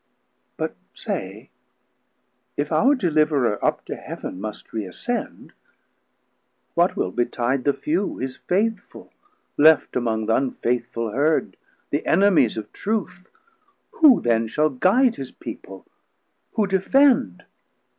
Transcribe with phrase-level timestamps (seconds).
[0.57, 1.51] But say,
[2.57, 5.53] if our deliverer up to Heav'n Must reascend,
[6.73, 9.13] what will betide the few His faithful,
[9.59, 11.55] left among th' unfaithful herd,
[11.91, 13.27] 480 The enemies of truth;
[13.91, 15.85] who then shall guide His people,
[16.53, 17.43] who defend?